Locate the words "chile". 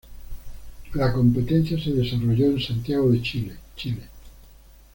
3.21-3.53, 3.75-4.01